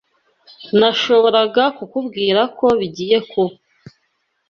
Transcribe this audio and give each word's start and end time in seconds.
Nashoboraga 0.79 1.63
kukubwira 1.77 2.41
ko 2.57 2.65
bigiye 2.79 3.17
kuba. 3.31 3.53